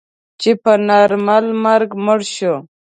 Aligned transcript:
چې 0.41 0.51
په 0.63 0.71
نارمل 0.87 1.45
مرګ 1.63 1.89
مړ 2.05 2.19
شو. 2.35 2.55